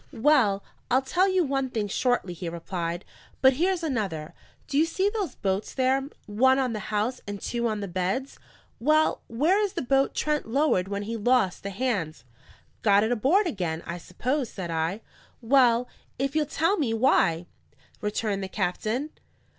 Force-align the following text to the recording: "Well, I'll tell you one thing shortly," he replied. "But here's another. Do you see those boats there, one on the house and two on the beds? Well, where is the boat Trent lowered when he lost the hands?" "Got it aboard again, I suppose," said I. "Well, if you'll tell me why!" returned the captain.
"Well, 0.13 0.63
I'll 0.89 1.03
tell 1.03 1.29
you 1.29 1.43
one 1.43 1.69
thing 1.69 1.87
shortly," 1.87 2.33
he 2.33 2.49
replied. 2.49 3.05
"But 3.39 3.53
here's 3.53 3.83
another. 3.83 4.33
Do 4.65 4.79
you 4.79 4.85
see 4.85 5.11
those 5.11 5.35
boats 5.35 5.75
there, 5.75 6.09
one 6.25 6.57
on 6.57 6.73
the 6.73 6.79
house 6.89 7.21
and 7.27 7.39
two 7.39 7.67
on 7.67 7.81
the 7.81 7.87
beds? 7.87 8.39
Well, 8.79 9.21
where 9.27 9.59
is 9.63 9.73
the 9.73 9.83
boat 9.83 10.15
Trent 10.15 10.47
lowered 10.47 10.87
when 10.87 11.03
he 11.03 11.15
lost 11.17 11.61
the 11.61 11.69
hands?" 11.69 12.25
"Got 12.81 13.03
it 13.03 13.11
aboard 13.11 13.45
again, 13.45 13.83
I 13.85 13.99
suppose," 13.99 14.49
said 14.49 14.71
I. 14.71 15.01
"Well, 15.39 15.87
if 16.17 16.35
you'll 16.35 16.47
tell 16.47 16.77
me 16.77 16.95
why!" 16.95 17.45
returned 18.01 18.41
the 18.41 18.47
captain. 18.49 19.11